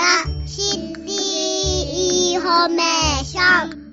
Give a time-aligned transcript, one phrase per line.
[0.00, 0.06] The
[0.46, 3.90] City Information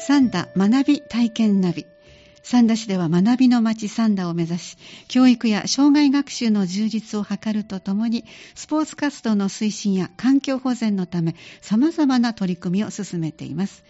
[0.00, 1.86] 三田学び体験ナビ
[2.42, 4.78] 三田市では学びの街三田を目指し、
[5.08, 13.82] 教育や生涯学習の充実を図るとともに、スポーツ活動の推進や環境保全のため、様々な取り組みを進めています。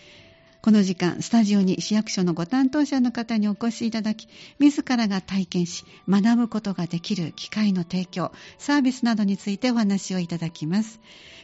[0.65, 4.27] この時間、スタジオに市役所のご担当者の方にお越しいただき、
[4.59, 11.01] 自らが体験し、学ぶことができる機会の提供、サービスなどについてお話をいただきます。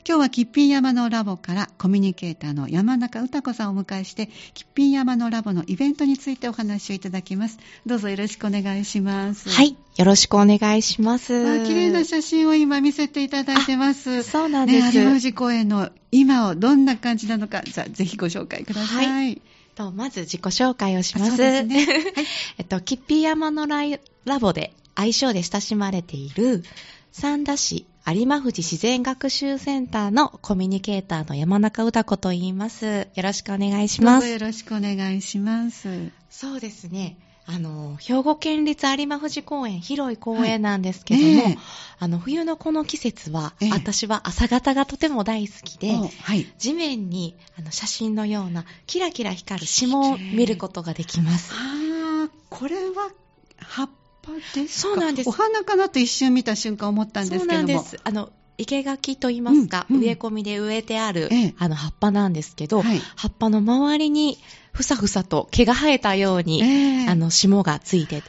[0.08, 7.58] 今日は吉品山のラボからコミュニケーターの山中歌子さんをお迎えして、吉品山のラボのイベントについてお話をいただきます。
[7.84, 9.50] どうぞよろしくお願いします。
[9.50, 11.66] はい、よろしくお願いします。
[11.66, 14.22] 綺麗な写真を今見せていただいてます。
[14.22, 14.96] そうなんです。
[14.96, 19.06] ね、公園の今をどんな感じなのか、じゃあぜひご紹介ください。
[19.06, 19.42] はい。
[19.74, 21.36] とまず自己紹介をします。
[21.36, 22.26] すね、 はい、
[22.58, 23.82] えっと、吉ッ山のラ
[24.24, 26.64] ラボで愛称で親しまれている
[27.12, 33.08] 三田市有馬富士自然学習センターのコミュニケーターの山中歌子と言います。
[33.14, 34.28] よろしくお願いします。
[34.28, 36.10] よろしくお願いします。
[36.30, 37.16] そうですね。
[37.52, 41.58] あの、兵庫県立有馬富士公園、広い公園なんですけども、はいえー、
[41.98, 51.52] あの、冬のこの季節は、えー、私は朝方がとても大好きで、はい、地面にあの写真のようなキラキラ光る霜を見ることができます。
[51.52, 53.10] ああ、これは
[53.58, 53.90] 葉っ
[54.22, 54.88] ぱですか？
[54.90, 55.28] そうなんです。
[55.28, 57.50] お花かなと一瞬見た瞬間思ったんですけども。
[57.50, 57.98] そうなんです。
[58.04, 64.36] あの、生垣といいますか、うんうん、植え込みで植えてある、ええ、あの葉っぱなんですけど、はい、葉っぱの周りに
[64.72, 68.22] ふさふさと毛が生えたように、えー、あの霜がついて、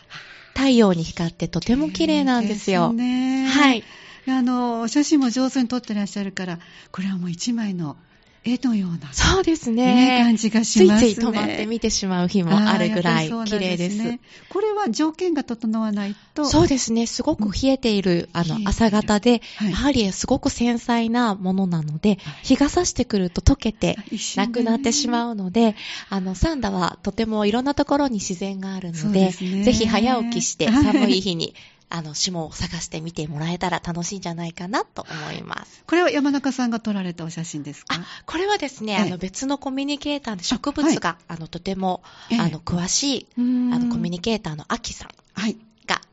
[0.53, 2.91] 太陽に光ってとても綺麗なんですよ。
[2.91, 3.83] ですね、はい。
[4.27, 6.59] あの、写真も上手に撮ってらっしゃるから、
[6.91, 7.97] これはもう一枚の
[8.43, 10.21] 絵のような、そうですね。
[10.23, 11.09] 感じがしますね。
[11.09, 13.97] ついつい止まって見てしまう日もあるぐらい綺麗です。
[13.97, 16.45] ね、これは条件が整わないと。
[16.45, 17.05] そうですね。
[17.05, 23.95] すごく冷えている、あの、朝方で、はい、やはりすごく繊細なものなので、日が差してくると溶けて
[24.35, 25.75] なくなってしまうので、
[26.09, 31.53] あの、サンダはとてもいろんなところに自然があるので、でぜひ早起きして寒い日に
[31.93, 35.83] あの、霜を探してみてもらえたら楽しいんじゃないかなと思います。
[35.85, 37.95] これは山中さんが撮られたお写真ですか？
[37.95, 45.09] あ、これはですね、あの、別のコミュニケーターで植物が、あはい、あの、とても、あの、詳しい、あの、コミュニケーターのアキさん。
[45.33, 45.57] はい。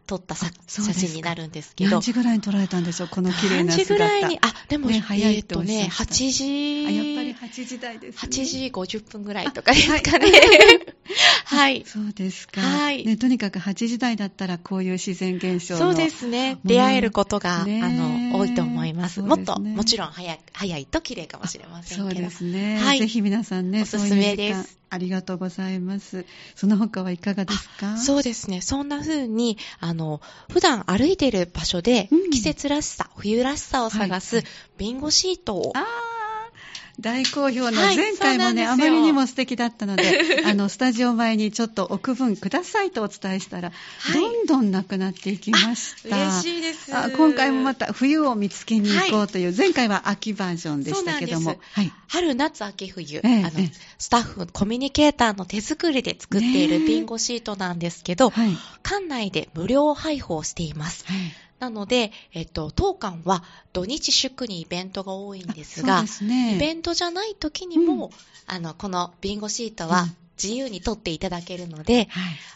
[0.09, 1.91] 撮った写真になるんですけど。
[1.91, 3.77] 何時ぐらいに撮られたんでしょうこの綺麗な姿。
[3.77, 6.87] 何時ぐらいに、あ、でも、ね、早いとね、8時。
[6.87, 8.21] あ、やっぱり8時台です、ね。
[8.23, 10.31] 8時50分ぐらいとかですかね。
[10.31, 10.88] はい。
[11.87, 12.61] そうですか。
[12.61, 13.05] はい。
[13.05, 16.59] ね、とにかく8時台だったらこういう自然現象そうですね。
[16.65, 19.23] 出会えることが、ね、あの、多いと思います。
[19.23, 22.11] もっと、もちろん早い、早いと綺麗かもしれませんけど。
[22.11, 22.79] そうですね。
[22.79, 22.99] はい。
[22.99, 24.79] ぜひ皆さんね、おすすめです。
[24.91, 26.25] ありがとうございます。
[26.55, 27.99] その他はいかがですか？
[27.99, 28.63] そうですね。
[28.63, 30.21] そんな風に、あの、
[30.51, 34.45] 普段歩いている場所で、季節らしさ、うん、冬らしさを探す、
[34.79, 35.85] ビンゴシートを、はい
[37.01, 43.71] 大好評の前回もね、はい、あまりにも素敵だったので、 あの、スタジオ前にちょっと置く分くださいとお伝えしたら、
[44.01, 46.17] はい、どんどんなくなっていきました。
[46.17, 46.91] 嬉しいです。
[47.17, 51.59] 今回もまた冬を見つけに行こうという、はい、前回は秋バージョンでしたけども。
[52.09, 58.33] 春、夏、秋、冬、ええ、あの、スタッフ、コミュニケーターの手作りで作っているビンゴシートなんですけど、
[58.83, 61.05] 館内で無料配布をしています。
[61.59, 63.43] なので、えっと、当館は
[63.73, 68.11] 土日祝にイベントが多いんですが、すね、イベントじゃない時にも、うん、
[68.47, 70.07] あの、このビンゴシートは
[70.43, 72.09] 自由に取っていただけるので、はい、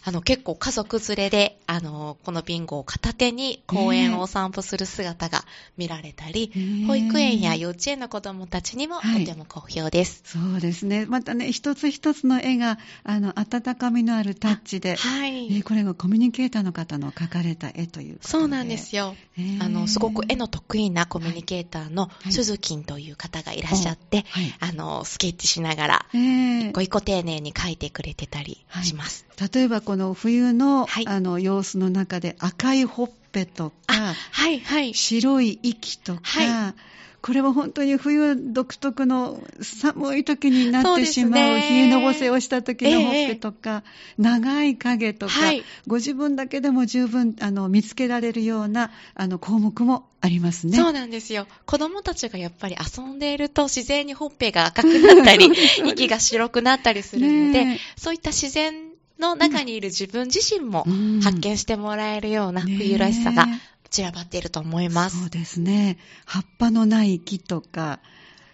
[0.05, 5.45] あの結構家族連れで、あの、このビンゴを片手に公園をお散歩する姿が
[5.77, 10.23] 見られたり、えー、保育園や幼稚園の子供たちにもとても好評です。
[10.37, 11.07] はい、そうですね。
[11.07, 19.15] またね、一つ一つの絵が、あの、温かみのあるタッチで、はい、えー、これがコミュニケーターの方の描かれた絵というそうなんですよ。
[19.39, 29.27] えー、あの、すごく絵の得意なコミュニケーターの鈴木という方がいらっしゃって、はい、あの、スケッチしながら、えー、一個一個丁寧に描いてくれてたりします。
[29.39, 36.75] はい、例えばこの冬の、はい、あの様子の中で赤いほっぺとか、はいはい、白い息とか、はい
[37.23, 43.85] これは本当に冬独特の寒い時になってしまう、冷えのぼせをした時のほっぺとか、
[44.19, 50.77] えー、長い影とか、はい、ご自分だけでも十分あの見つけられるようなあの項目もありますね。
[50.77, 51.47] そうなんですよ。
[51.65, 55.49] 子供たちがやっぱり遊んでいると自然にほっぺが赤くなったり、
[55.87, 60.85] 息が白くなったりするので、ね、そういった自然の中にいる自分自身も
[61.23, 63.47] 発見してもらえるような冬らしさが
[63.93, 65.21] 散らばっていると思います。
[65.21, 65.99] そうですね。
[66.25, 68.01] 葉っぱのない木とか、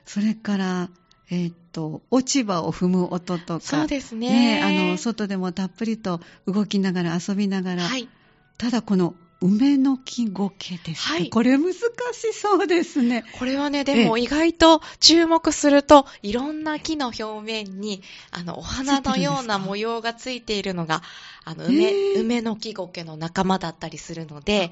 [0.05, 0.91] それから、
[1.31, 3.61] えっ、と、落ち葉を踏む音とか。
[3.61, 4.61] そうですね。
[4.61, 7.83] ねあの、外でもたっぷりと動きながら遊びながら。
[7.85, 8.09] はい。
[8.59, 13.25] ただこの梅の木苔です、はい、これ難しそうですね。
[13.39, 18.03] これはね、でも意外と注目すると、いろんな木の表面に、
[18.33, 21.03] あの、お花のような模様がついているのが、
[21.49, 24.71] あの、梅、梅の木苔の仲間だったりするので、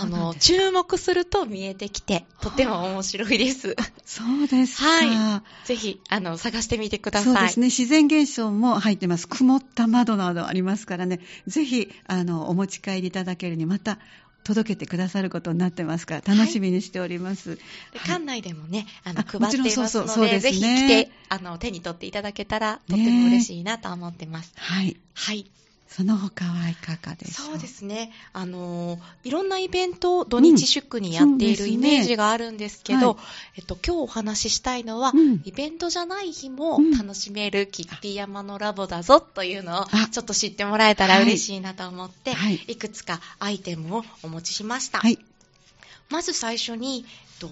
[0.00, 3.74] あの、注目すると見えてきて、とても面白いです。
[4.04, 4.84] そうですか。
[4.84, 5.66] はい。
[5.66, 7.34] ぜひ、あの、探してみてください。
[7.34, 7.66] そうですね。
[7.66, 9.26] 自然現象も入ってます。
[9.26, 11.18] 曇った窓などありますからね。
[11.48, 13.98] ぜひ、あの、お持ち帰りいただけるに、また、
[14.44, 17.50] 届けてくださることになってますから楽しみにしております。
[17.50, 17.58] はい、
[18.00, 24.52] 館内でもね、あの配っていますので、そうそうね、ぜひ来てあの手に取っていただけたらとっても嬉しいなと思ってます。
[24.56, 24.96] はい。
[25.14, 25.46] はい。
[25.94, 27.46] その他はいかがでしょう？
[27.48, 28.12] そうですね。
[28.32, 33.16] あの、いろんなイベントを土日祝にやっているイメージがあるんですけど、うんねはい、
[33.58, 44.98] えっと、今日お話ししたいのは、うん、イベントじゃない日も楽しめるキッピー山のラボだぞというのをちょっと知ってもらえたら嬉しいなと思って、はい、いくつかアイテムをお持ちしました。
[44.98, 45.18] はい、
[46.08, 47.04] まず最初に、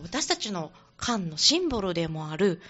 [0.03, 2.63] 私たちの館のシンボルでもある、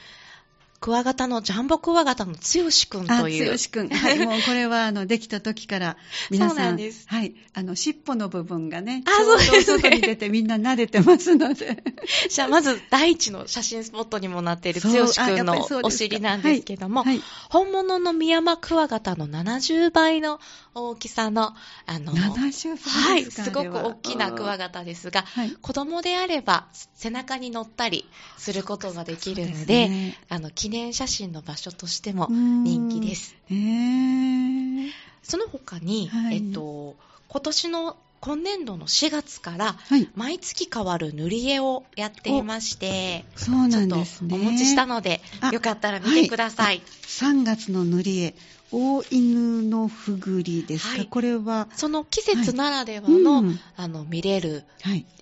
[0.81, 3.45] クワガタのジャンボクワガタのつよしくんという。
[3.45, 3.91] つよしくん。
[3.91, 5.99] はい、もうこれは、あの、できた時から、
[6.31, 7.05] 皆さん、そうなんです。
[7.07, 11.83] はい、あの、尻尾の部分がね、あ、そうです、ね、外に出てみんな慣れてますので。
[12.31, 17.17] じゃあ、まず、第一の写真スポットにもなっているつよしくんのお尻なんですけども、はい。
[17.17, 20.41] はい、本物のミヤマクワガタの70倍の
[20.73, 21.55] 大きさの、
[21.85, 33.37] あの、70倍はい、すごく大きなクワガタですが、はい、子供であれば、背中に乗ったりすることができるので、ね、あの、記念写真の場所としても人気です。
[33.51, 34.91] えー、
[35.23, 36.97] その他に、はい、えっと、
[37.29, 39.77] 今年の今年度の4月から
[40.15, 44.35] 毎月変わる塗り絵をやっていまして、そうなんですね。
[44.35, 45.23] お持ちしたので、
[45.53, 46.67] よかったら見てください。
[46.67, 48.35] はい、3月の塗り絵、
[48.73, 51.67] 大犬のふぐりですか、はい、これは。
[51.75, 53.45] その季節ならではのはい。
[53.45, 54.65] うん、あの見れる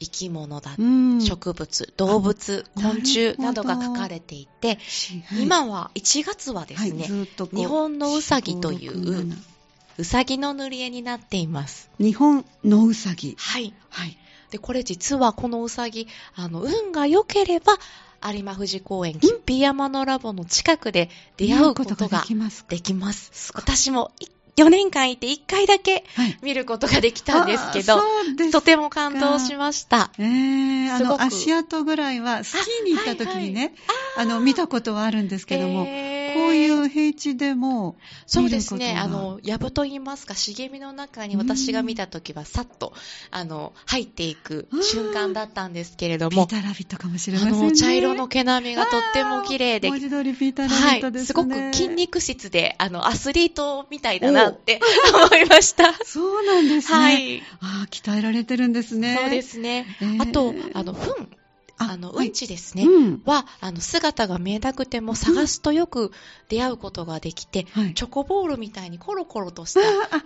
[0.00, 3.62] 生き物だ、はい、植物動物昆虫など。
[3.62, 4.78] が書かれていて、
[5.40, 7.06] 今は1月はですね、
[7.52, 9.36] 日本のうさぎという
[9.98, 11.90] うさぎの塗り絵になっています。
[11.98, 13.36] 日本のうさぎ。
[13.36, 14.16] はい、はい、
[14.50, 16.06] でこれ実はこのうさぎ
[16.36, 17.74] あの運が良ければ
[18.24, 22.26] 有馬富士公園、金ピ山のラボの近くで出会うことがで
[22.80, 23.52] きます。
[23.54, 24.12] 私も
[24.56, 26.04] 4年間いて1回だけ
[26.42, 28.04] 見ることができたんですけど、は
[28.48, 30.10] い、とても感動しました。
[30.18, 33.68] えー、あの、足跡ぐらいはスキーに行った時にね、はい
[34.18, 37.96] はい、あの、見たことはあるんですけども、えーこういう平地でも
[38.26, 42.92] そうですね、あの、藪と言いますか、茂みの中に私が見たときは、さっと、
[43.30, 47.58] あの、入っていく瞬間だったんですけれども、ピーターラビットかもしれませんね。
[47.60, 51.40] あの、茶色の毛並みがとっても綺麗で、文字通りピーターラビットですね。
[51.40, 54.80] はい、すごく筋肉質で、あの、アスリートみたいだなって
[55.14, 55.92] 思いました。
[56.04, 56.98] そうなんですね。
[56.98, 57.42] はい。
[57.60, 59.16] ああ、鍛えられてるんですね。
[59.18, 59.86] そうですね。
[60.00, 61.28] えー、あと、あの、糞
[61.78, 62.30] あの、うん。
[62.32, 66.12] ちですね、うん、は、あの、姿が見えなくても探すとよく
[66.48, 69.80] 出会うことができて、うん、チョコボールみたいにコロコロとした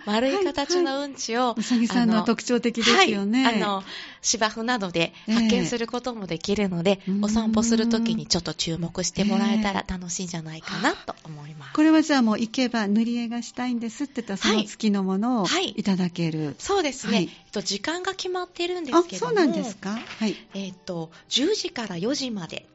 [0.05, 3.45] 丸い形のうんちを、うさぎさんの特徴的ですよね。
[3.45, 3.83] はい、あの、
[4.21, 11.73] 芝生などで発見することもできるので、えー、お散歩するときにちょっと注目してもらえたら楽しいんじゃないかなと思います。
[11.73, 15.83] これはじゃあもう行けば塗り絵がしたいんですって言ったらその月のものをい。
[15.83, 16.39] ただける。
[16.39, 19.31] はいはい、そうですね、と、時間が決まってるんですけども。
[19.31, 19.91] そうなんですか？
[19.91, 20.35] はい。
[20.53, 22.67] えっと、10時から4時まで。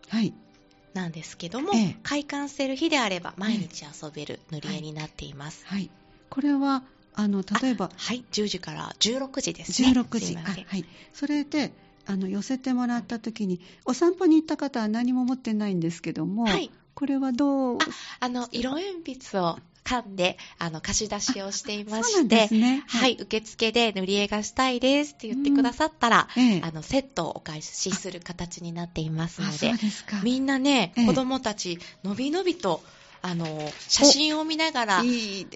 [0.94, 5.64] なんですけども、ええ、開館してる日であれば毎日遊べる塗り絵になっています。
[5.66, 5.90] はい、はい、
[6.30, 6.82] これは
[7.14, 9.90] あの例えばはい10時から16時ですね。
[9.90, 10.42] 16時は
[10.76, 10.85] い。
[11.12, 11.73] それで
[12.06, 17.78] あの寄せてもらった時にお散歩に行った方は何も持ってないんですけども、はい、これはどう？
[17.78, 17.87] あ
[18.20, 19.58] あの色鉛筆を
[19.88, 29.73] 館であの貸し出しをしていまして、ね、はい、はい、受付で塗り絵がしたいですって言ってくださったら、うんええ、あのセットをお返しする形になっていますので、
[30.23, 32.83] みんなね、え、子供たち、のびのびと
[33.20, 35.02] あの、写真を見ながら、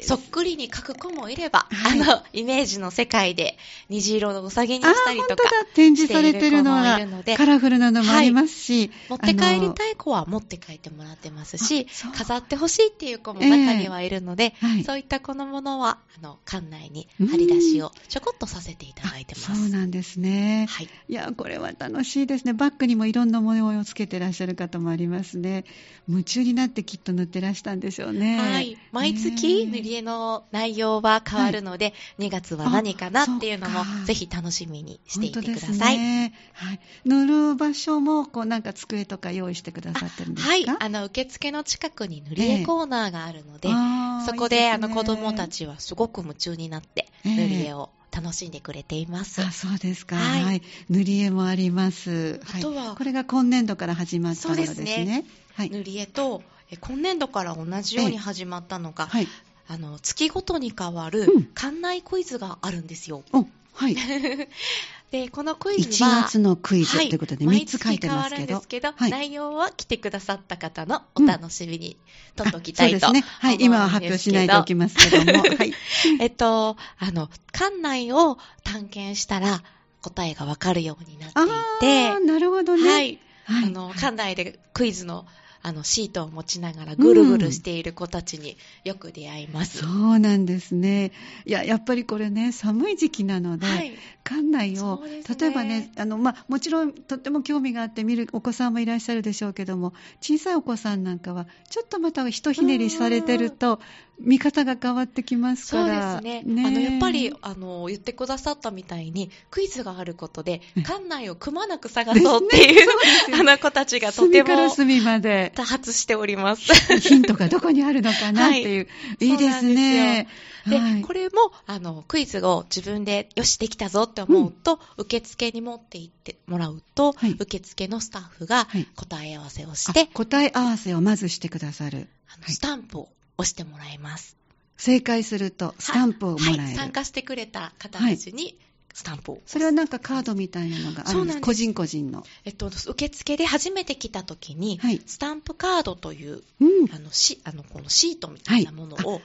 [0.02, 3.56] そっくりに描く子もいれば、はい、あの、イメージの世界で
[3.88, 6.98] 虹色のうさぎにしたりとか展示されてるのは
[7.36, 19.54] カラフルなのもありますし、はい、持って帰りたい子は持って帰ってもらってますし、飾ってほしいっていう子も中にはいるので、えーはい、そういった子のものは、あの、館内に張り出しをちょこっとさせていただいてます。
[19.54, 20.66] そうなんですね。
[20.68, 20.88] はい。
[21.08, 22.52] いや、これは楽しいですね。
[22.52, 25.64] バッグにもいろんな模様をつけてらっしゃる方もありますね。
[26.08, 28.38] 夢中になってきっと塗ってらっしたんでしょうね。
[28.38, 28.78] はい。
[28.90, 31.86] 毎月塗り絵の内容は変わるので、
[32.18, 35.98] はい、2月は何かなっていうのも、ぜひ楽しみにしていてください。
[35.98, 36.80] ね、はい。
[37.04, 40.50] 塗る場所も、こうなんか机とか用意してくださってるんですか？
[40.50, 40.66] はい。
[40.68, 49.42] あの、受付の近くに塗り絵コーナーがあるので、えー、そこで、ね、あの、子供たちはすごく夢中になって、塗り絵を楽しんでくれています。
[49.42, 50.16] あ、そうですか。
[50.16, 50.42] はい。
[50.44, 52.40] はい、塗り絵もあります。
[52.44, 54.86] あとは、はい、これが今年度から始まったものですね。
[54.86, 56.42] すねはい、塗り絵と、
[56.80, 59.28] 今年度から同じように始まったのが、はい、
[59.68, 63.22] あの月ごとに変わる館内クイズがあるんですよ。
[63.32, 63.96] うん、はい。
[65.10, 71.98] で、このクイズは、1月のクイズということで3つ書いてますけど、はい、けどはい、内容は来てくださった方のお楽しみに
[72.34, 73.30] とっておきたいと、そうですね。
[73.40, 75.74] はい、今は発表しないでおきますけども、 はい。
[76.18, 79.62] えっと、あの、館内を探検したら
[80.00, 81.44] 答えがわかるようになってい
[81.80, 82.90] て、あなるほどね。
[82.90, 83.18] はい。
[83.44, 85.26] はい、あの、館内でクイズの
[85.62, 91.12] あのシートを持ちながらぐるぐるしている子たちによく出会います、うん、そうなんですね。
[91.46, 93.92] いややっぱりこれね寒い時期なので、はい、
[94.24, 103.80] 館内を、ね、例えばねあの、まあ、もちろんとっても興味があって見るお子さんもいらっしゃるでしょうけども小さいお子さんなんかはちょっとまたひとひねりされてると
[104.24, 106.12] 見方が変わってきますから。
[106.14, 106.62] そうですね。
[106.62, 112.92] ねあの、やっぱり、あの、言ってくださったみたいに、クイズがあることで、館内をくまなく探そうっていう、ね、
[113.38, 116.72] あの子たちがとても、隅から隅まで、多発しております。
[117.00, 118.86] ヒントがどこにあるのかなっていう。
[118.86, 120.28] はい、いいですね。
[120.66, 132.08] で、はい、これも、あの、クイズを自分で、よし、できたぞって思うと、うん、受付に持って行ってもらうと、はい、受付のスタッフが答え合わせをして、答え合わせをまずしてくださる。
[132.46, 133.08] スタンプを
[133.38, 134.36] 押してもらいます。
[134.76, 138.58] 正解するとスタンプをもらえる、はい、参加してくれた方たちに
[138.94, 141.40] スタンプを、はい、それはなんかカードみたいなのがあるんです。
[141.40, 149.20] 個人個人の、えっと、受付で初めて来た時に、はい、スタンプカードという、うん、あのしあのこのシートみたいなものを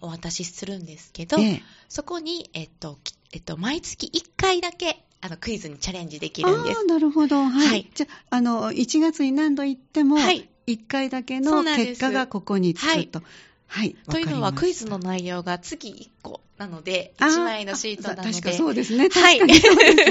[0.00, 2.98] お渡しするんですけど、はい、そこに、えっと
[3.32, 6.80] えっと、毎月1回だけあのクイズにチャレンジできるんです。
[6.80, 13.22] あなるほど、はい、じゃあの1月に何度行っても、はい、1回だけの結果がここにつくと。
[13.66, 13.96] はい。
[14.10, 18.30] というのはクイズの内容が次1個なので、1枚のシートなので。
[18.30, 19.08] 確かそうですね。
[19.08, 19.20] です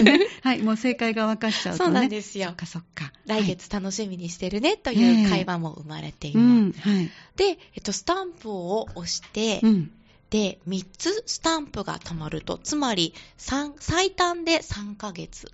[0.04, 0.28] ね。
[0.44, 0.62] はい。
[0.62, 1.86] もう正解が分かっちゃうとね。
[1.86, 2.48] そうなんですよ。
[2.48, 3.12] そっかそっか。
[3.26, 6.80] 来月楽しみにしてるねという会話も生まれています。
[6.82, 7.10] はい。
[7.36, 9.92] で、えっと、スタンプを押して、うん、
[10.30, 15.52] で、3つスタンプが貯まると、つまり最短で3ヶ月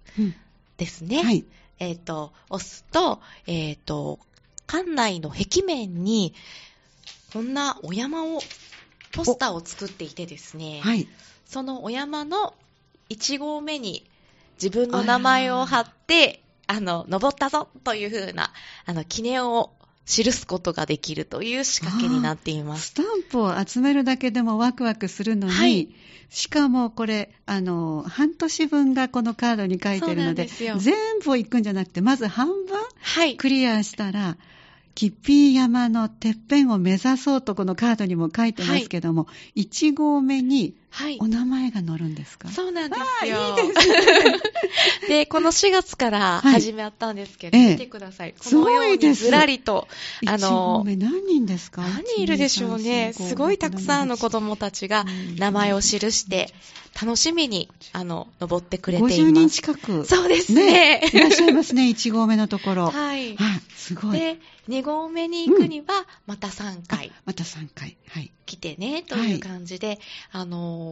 [0.77, 1.19] ですね。
[1.19, 1.45] うん、はい。
[1.79, 4.19] えっと、押すと、えっと、
[4.67, 6.33] 館内の壁面に、
[7.31, 8.41] こんなお山を、
[9.11, 11.07] ポスターを作っていてですね、はい、
[11.45, 12.55] そのお山の
[13.09, 14.03] 1号目に
[14.61, 18.51] 自分の名前を貼って、あの、登ったぞというふうな、
[18.85, 19.71] あの、記念を
[20.05, 22.87] 記すことができるという仕掛けになっています。
[22.87, 25.89] スタンプを集めるだけでもワクワクするのに、はい、
[26.29, 32.55] しかもこれ、あの、半年分がこのカードに書いてるので、で全部行くんじゃなくて、まず半分、
[33.01, 34.37] はい、クリアしたら、
[34.95, 40.75] キッピー山のてっぺんを目指そうとこのカードにも書いてますけども、はい、1号目に
[41.19, 43.57] お名前が載るんですか、そうなんですよ。
[43.57, 43.95] いいですね、
[45.07, 48.33] で、この4月から始まったんですけど、はい、見てください。
[48.33, 49.87] このようにずらりと、
[50.25, 51.81] あの、1号目何人ですか？
[51.81, 53.13] 何人いるでしょうね。
[53.13, 55.05] すごいたくさんの子供たちが
[55.37, 56.53] 名前を記して、
[57.01, 59.15] 楽しみに、あの、登ってくれています。
[59.15, 60.05] 50人近く。
[60.05, 60.99] そうですね。
[60.99, 62.91] ねいらっしゃいますね、1号目のところ。
[62.91, 63.35] はい。
[63.35, 64.19] はい、すごい。
[64.19, 67.13] で、2号目に行くには、また3回、うん。
[67.25, 67.97] また3回。
[68.09, 68.31] はい。
[68.45, 69.99] 来てね、という感じで、はい、
[70.33, 70.82] あの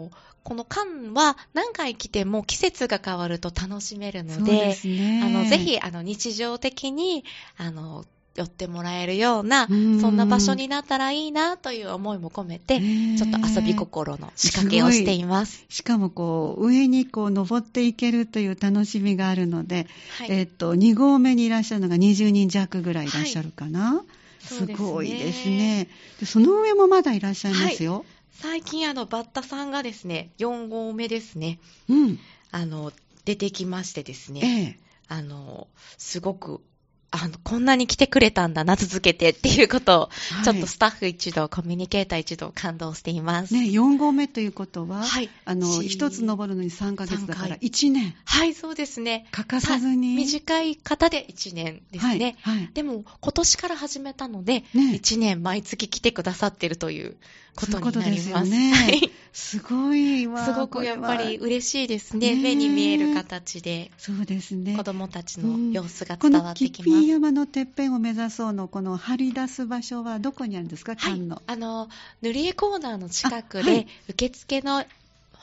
[0.44, 7.24] この間は何回来ても季節が変わると楽しめるので、でね、あのぜひあの日常的に
[7.58, 8.06] あの
[8.36, 15.66] 寄ってもらえるような、そんな場所になったらいいなという思いも込めて、ちょっと遊び心の仕掛けをしています。
[15.70, 23.96] しかもこう、上にこう登っていけるという楽しみがあるので、はい、えっ、と、2合目にいらっしゃるのが20人弱ぐらいいらっしゃるかな。
[23.96, 25.90] はい、すごいですね
[26.22, 26.26] で。
[26.26, 27.94] その上もまだいらっしゃいますよ。
[27.94, 31.60] はい、最近あの、バッタさんがですね、4合目ですね。
[31.90, 32.20] うん。
[32.52, 32.92] あの、
[33.26, 34.42] 出てきましてですね。
[34.44, 36.62] ええあの、すごく
[37.14, 40.00] あの、こんなに来てくれたんだな、続けてっていうことを、
[40.34, 43.54] はい、ちょっとスタッフ一同、コミュニケーター一同感動しています。
[43.54, 45.30] ね、4号目ということは、はい。
[45.44, 48.16] あの、一つ登るのに3ヶ月だから1年。
[48.24, 49.28] はい、そうですね。
[49.32, 50.16] 欠かさずに。
[50.16, 52.38] 短い方で1年ですね。
[52.42, 52.60] はい。
[52.60, 57.18] はい、でも、今年から始めたので、ね、1年毎月来てくださってるという
[57.56, 58.30] ことになります。
[58.30, 58.74] そうね。
[58.74, 59.12] はい。
[59.34, 60.46] すごいわ。
[60.46, 62.36] すごくやっぱり嬉しいですね。
[62.36, 63.92] 目に見える形で。
[63.98, 64.76] そうですね。
[64.76, 67.01] 子供たちの様子が伝わってきます。
[67.02, 71.42] うん、この山のてっぺんを目指そうの、この張り出す場所はどこにあるんですか、はい、の。
[71.46, 71.90] あの、
[72.22, 74.86] 塗り絵コーナーの近くで、はい、受付の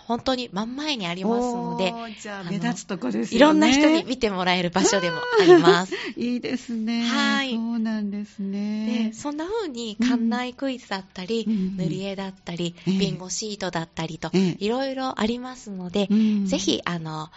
[0.08, 3.36] 本当に真ん前にありますので、じゃあ目立つとこですね。
[3.36, 5.94] いろんな人に見てもらえる場所でもあります。
[6.16, 7.02] いいですね。
[7.06, 7.54] はい。
[7.54, 9.10] そうなんですね。
[9.10, 17.28] で、そんな風に館内クイズだったり、うん、塗り絵だったり、うん、ビンゴシートだったりと、いろいろありますので、うん、ぜひ、あの、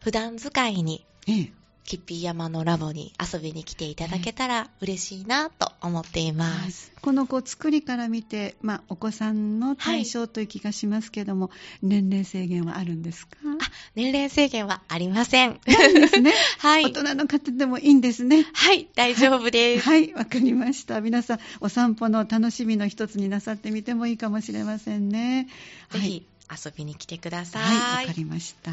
[0.00, 1.04] 普段使いに、
[1.86, 6.90] キッピー山のラボに遊びに来ていただけたら嬉しいなと思っています。
[6.94, 11.52] はい、このこう作りから見て、まあ、お子さんの対象という気がしますけども、は
[11.82, 13.36] い、年齢制限はあるんですか？
[13.60, 15.60] あ年齢制限はありません。
[15.66, 16.32] ないですね。
[16.58, 16.84] はい。
[16.86, 18.46] 大人の方でもいいんですね。
[18.52, 19.88] はい、大丈夫です。
[19.88, 21.00] はい、わ、はい、かりました。
[21.00, 25.48] 皆さん、お散歩の楽しみの一つになさってみてもいいかもしれませんね。
[25.92, 27.62] ぜひ、遊びに来てください。
[27.62, 28.72] はい、わかりました。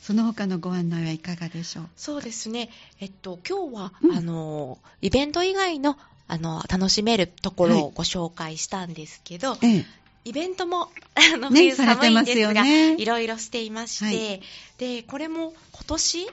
[0.00, 1.88] その他のご案内はいかがでしょう？
[1.96, 2.70] そうですね。
[3.00, 9.84] えっと、今日は、うん、あの、イベント以外の、あの、楽しめるところをご紹介したんですけど、はい、
[10.24, 14.42] イベントも、 あの、冬寒いんですが、ね、いろいろしていまして、はい、
[14.78, 16.26] で、これも今年、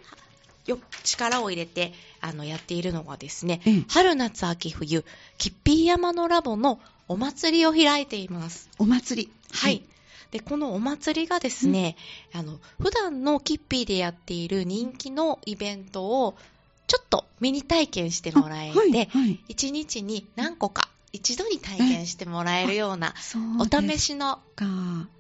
[0.68, 5.06] よ力を入れてあのやっているのはですね、うん、春夏秋冬
[5.38, 8.70] キッピー山のラボのお祭りを開いています。
[8.78, 9.32] お祭り。
[9.54, 9.82] はい、
[10.32, 11.96] で、このお祭りがですね、
[12.34, 16.38] うん、あの、普段のキッピーでやっている人気のイベントを、
[16.88, 23.14] ちょっとミニ体験してもらえて、はいはい、1日に何個か一度に体験してもらえるような、
[23.60, 24.40] お試しの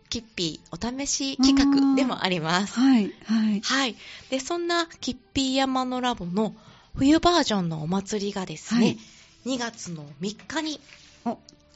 [0.09, 2.79] キッピーお試し企画でもあります。
[2.79, 3.61] はい、はい。
[3.61, 3.95] はい。
[4.29, 6.55] で、そんなキッピー山のラボの
[6.95, 8.97] 冬バージョンのお祭りがですね、はい、
[9.55, 10.79] 2月の3日に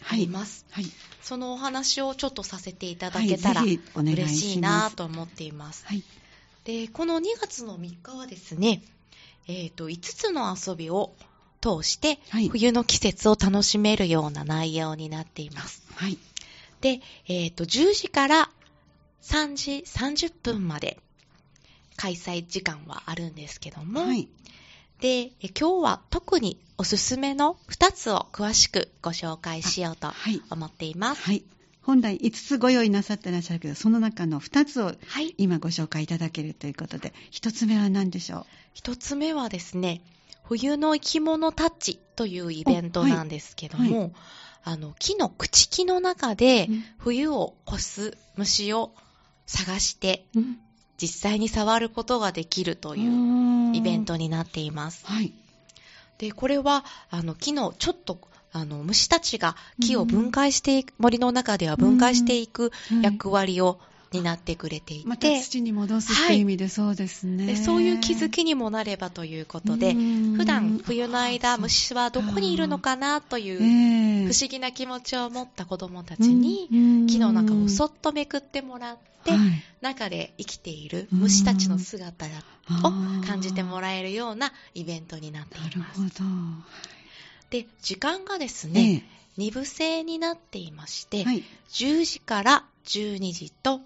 [0.10, 0.65] あります。
[0.72, 0.86] はい。
[1.22, 5.86] そのお話をちょっとさせていただけたら、嬉しいなと思っています。
[5.86, 6.03] はい。
[6.63, 8.81] で、この2月の3日はですね、
[9.48, 11.13] えっ、ー、と、5つの遊びを
[11.62, 15.84] 通して、はい、冬の季節を楽しめるような内容になっています。
[15.96, 16.17] はい。
[16.81, 18.50] で、えっ、ー、と、10時から
[19.22, 21.00] 3時30分まで
[21.96, 24.27] 開催時間はあるんですけども、はい、
[25.01, 30.12] で、今日は特におすすめの2つを詳しくご紹介しようと
[30.51, 31.24] 思っています。
[31.24, 31.43] はい。
[31.81, 34.93] 本来5つご用意なさってらっしゃるけど、その中の2つを
[35.38, 40.01] 今ご紹介いただけるということで、はい、1つ目は何でしょう ?1 つ目はですね、
[40.43, 44.14] 冬の生き物タッチというイベントなんですけども、
[44.64, 48.94] あの木の朽ち木の中で冬を越す虫を
[49.48, 50.59] 探して、うん、
[51.01, 55.05] 実際に触ることができるというイベントになっています。
[55.07, 55.33] はい。
[56.20, 58.20] で、これは、あの、木のちょっと、
[58.51, 63.79] あの、虫たちが木を分解していく、森の中では分解していく役割を
[64.11, 76.67] になってくれていて、また土に戻すっていう意味でそうですね、はい、でそういう気づきにもなればということで普段冬の間虫はどこにいるのかなという不思議な気持ちを持った子どもたちに
[77.07, 79.31] 木の中をそっとめくってもらって、
[79.81, 82.29] 中で生きている虫たちの姿を
[83.25, 86.01] 感じてもらえるようなイベントになっています。
[86.01, 86.25] なるほど。
[87.50, 93.81] で時間がですね、え2部制になっていまして、はい、10時から12時と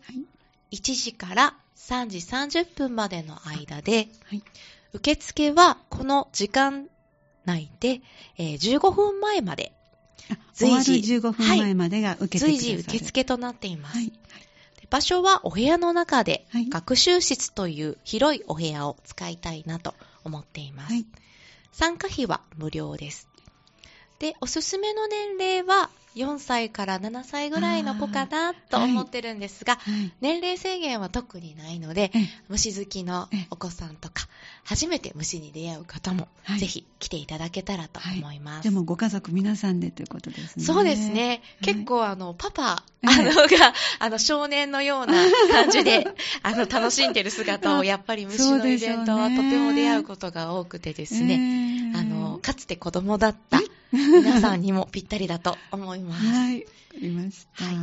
[0.71, 4.43] 1時から3時30分までの間で、はい、
[4.93, 6.87] 受付はこの時間
[7.45, 8.01] 内で、
[8.37, 9.73] えー、15分前まで
[10.53, 14.11] 随時15分前までが受けて随時受付となっています、はい、
[14.89, 20.93] 場所はお部屋の中で、学習室という広いお部屋を使いたいなと思っています、
[21.71, 23.27] 参加費は無料です
[24.19, 32.11] でおすすめの年齢は4歳から7歳ぐらいの子かなと思ってるんですが、はい、年齢制限は特にないので、
[32.47, 34.27] 虫好きのお子さんとか、
[34.63, 38.55] 初めて虫に出会う方も、ぜひ来ていただけたらと思います。
[38.55, 40.63] はい、でもご家族皆さんでということですね。
[40.63, 41.41] そうですね。
[41.61, 45.15] 結構あの、パパ、あのが、あの、少年のような
[45.51, 46.07] 感じで、
[46.43, 53.59] あの、楽しんでる姿を、やっぱり虫のイベントはとても出会うことが多くてですね、あの、かつて子供だった
[53.91, 56.25] 皆さんにもぴったりだと思います。
[56.25, 56.67] はい、わか
[57.01, 57.65] りました。
[57.65, 57.75] はい、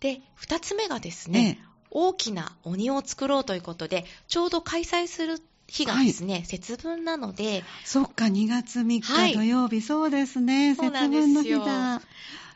[0.00, 7.64] で、二つ目がですね、ええ、大きな鬼を作ろうということで、ちょうど開催する日がですね、はい、節分なので。
[7.84, 12.02] そっか、2月3日土曜日、はい、そうですね、節分の日だ。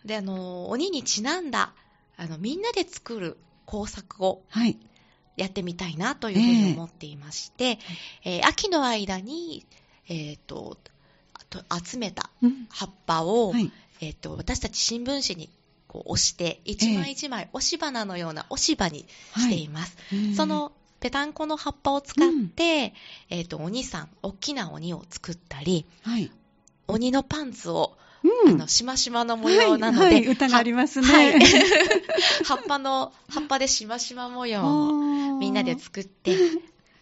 [0.05, 1.73] で、あの、鬼にちなんだ、
[2.17, 4.43] あの、みんなで作る工作を、
[5.37, 7.79] やってみたいなというふうに思っていまして、
[8.25, 9.65] えー、えー、秋の間に、
[10.09, 10.79] えっ、ー、と、
[11.85, 12.31] 集めた
[12.71, 15.51] 葉っぱを、うんはい、えっ、と、私たち新聞紙に
[15.87, 19.07] こう押して、一枚一枚押し花のような押し葉に
[19.37, 19.97] しています。
[20.11, 22.95] はい、そのぺたんこの葉っぱを使って、
[23.31, 26.31] うん、えっ、と、鬼さん、大きな鬼を作ったり、はい、
[26.87, 30.15] 鬼のパンツをうん、あの、しましまの模様なので、はい。
[30.15, 31.07] はい、歌がありますね。
[31.07, 31.41] はい、
[32.45, 36.37] 葉っぱの、葉っぱでしましま模様をみんなで作って、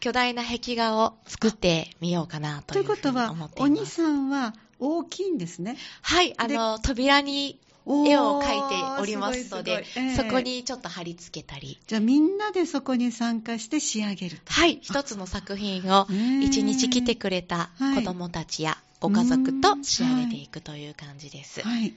[0.07, 3.57] 巨大な壁画を作ってみようかなというふうに思っています。
[3.57, 5.77] ということは、鬼さんは大きいんですね。
[6.01, 11.81] はい、あの、扉に絵を描いておりますので、えー、そこにちょっと貼り付けたり。
[11.89, 14.53] じゃあみんなでそこに参加して仕上げると。
[14.53, 16.07] はい、一つの作品を
[16.41, 21.63] 一日来てくれた子供たちやご家族と仕上げていくという感じです。
[21.63, 21.81] はい。
[21.81, 21.95] はい。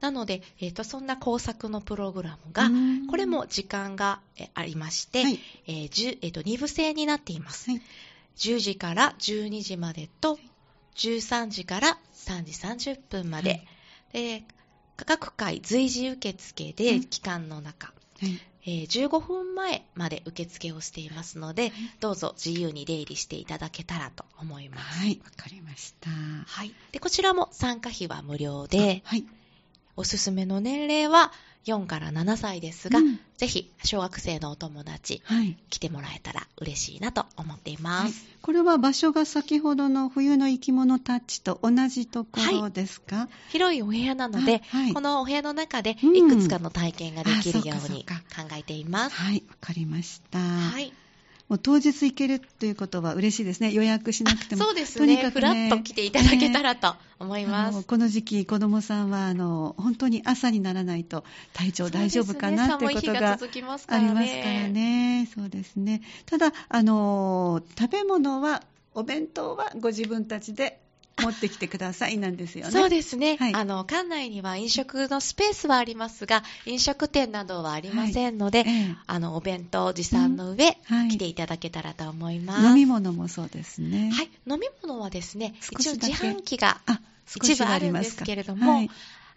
[0.00, 2.70] なので、えっ、ー、と、そんな工作のプログラムが、
[3.10, 4.20] これも時間が
[4.54, 7.70] ありまして、はい、えーえー、と、2部制になっています。
[7.70, 7.82] はい、
[8.36, 10.38] 10時から12時までと、
[10.96, 13.62] 13時から3時30分まで、はい、
[14.12, 14.44] で
[14.96, 17.88] 各回随時受付で期間の中、
[18.20, 24.98] はいえー、15分前まで受付をしていますので、はい、どうぞ自由に出入りしていただけたらと思います。
[24.98, 26.10] はい、わかりました。
[26.10, 26.74] はい。
[26.90, 29.24] で、こちらも参加費は無料で、はい、
[29.96, 31.32] おすすめの年齢は
[31.66, 44.62] 4から7歳ですが、うん、ぜひ小学生のお友達、はい、来てもらえたら嬉しいなと思っています、はい、これは場所が先ほどの冬の生き物タッチと同じところですか、はい、広いお部屋なので、
[44.94, 48.14] このお部屋の中でいくつかの体験ができるように考
[48.56, 50.38] えています、はいわかりました。
[50.38, 50.92] はい
[51.48, 53.72] もう当日行けるということは嬉しいですね。
[53.72, 54.64] 予約しなくても。
[54.64, 55.06] そうですね。
[55.06, 57.84] とにかくね、ふらっと来ていただけたらと思います。
[57.84, 65.28] この時期、子供さんは、あの、本当に朝にならないと体調大丈夫かな、っていうことがありますからね。
[65.32, 66.02] そうですね。
[66.26, 70.80] ただ、あの、食べ物は、お弁当はご自分たちで
[71.22, 72.70] 持ってきてくださいなんですよね。
[72.70, 73.36] そうですね。
[73.36, 82.66] はい、あの、館内には飲食のスペースはありますが、飲食店などはありませんので、はいええ、あの、お弁当持参の上、うんはい、来ていただけたらと思います。
[82.66, 84.10] 飲み物もそうですね。
[84.12, 84.30] はい。
[84.46, 86.80] 飲み物はですね、一応自販機が
[87.34, 88.86] 一部あるんですけれども、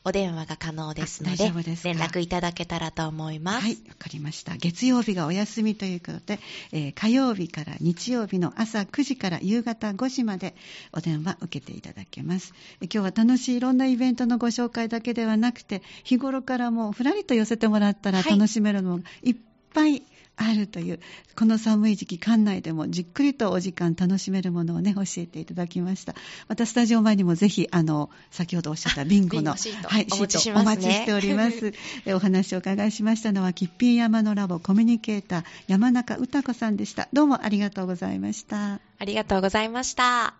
[0.02, 1.52] お電話が可能ですので、連
[1.98, 3.66] 絡いただけたらと思います。
[3.66, 4.56] はい、わかりました。
[4.56, 6.40] 月曜日がお休みということで、
[6.72, 10.54] えー、火曜日から日曜日の朝9時から夕方5時まで
[10.92, 12.54] お電話受けていただけます。
[12.80, 19.36] 今日は楽しいいろんなイベントのご紹介だけではなくて、日頃からもふらりと寄せてもらったら楽しめるのがいっ
[19.74, 20.02] ぱい
[20.36, 21.00] あるという、
[21.36, 26.14] この寒い時期、館内でもじっくりとお時間楽しめるものをね、教えていただきました。
[26.48, 31.74] また、スタジオ前にもぜひ、あの、先ほどおっしゃったビンゴの、シート、はい、シートお待ちしております。
[32.06, 37.08] お話をお伺いしましたのは、キッピー山のラボコミュニケーター、山中歌子さんでした。
[37.12, 38.80] どうもありがとうございました。
[38.98, 40.34] ありがとうございました。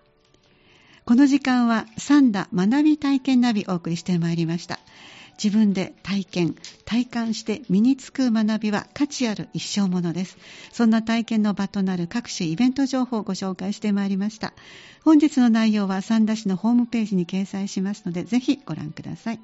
[1.04, 4.78] この時間は、三田学び体験ナビお送りしてまいりました。
[5.42, 10.36] 自分で体験、体感して身につく学びは価値ある一生ものです。
[10.70, 14.52] そんな体験の場となる各種イベント情報をご紹介してまいりました。
[15.02, 19.40] 本日の内容は三田市のホームページに掲載しますので、ぜひご覧ください。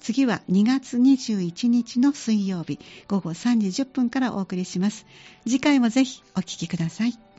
[0.00, 5.06] 次は2月21日の水曜日午後3時10分からお送りします。
[5.44, 7.31] 次回もぜひお聴きください。